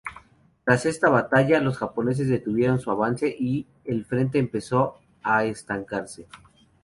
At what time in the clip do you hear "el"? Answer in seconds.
3.85-4.03